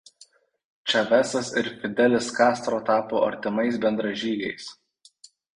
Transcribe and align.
Čavesas 0.93 1.51
ir 1.61 1.69
Fidelis 1.83 2.31
Kastro 2.39 2.81
tapo 2.89 3.23
artimais 3.29 3.81
bendražygiais. 3.85 4.73